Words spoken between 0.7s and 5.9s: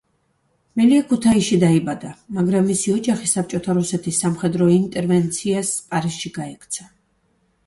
მელია ქუთაისში დაიბადა, მაგრამ მისი ოჯახი საბჭოთა რუსეთის სამხედრო ინტერვენციას